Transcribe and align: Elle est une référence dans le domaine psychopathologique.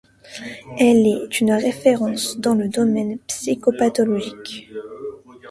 Elle 0.79 1.05
est 1.05 1.41
une 1.41 1.51
référence 1.51 2.39
dans 2.39 2.55
le 2.55 2.67
domaine 2.67 3.19
psychopathologique. 3.27 4.67